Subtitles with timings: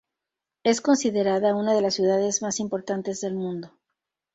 [0.63, 3.77] Es considerada una de las ciudades más importantes del mundo.